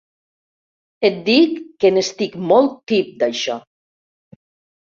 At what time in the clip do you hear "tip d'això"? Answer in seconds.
2.95-3.61